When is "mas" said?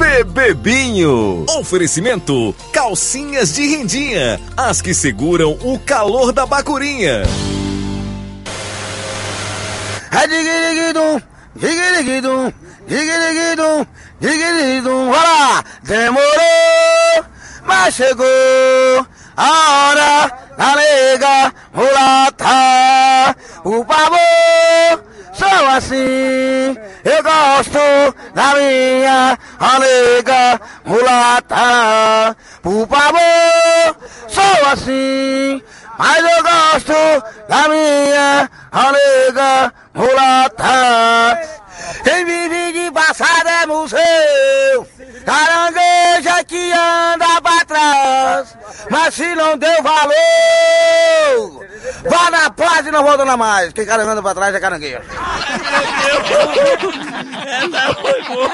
17.66-17.94, 35.98-36.18, 48.90-49.14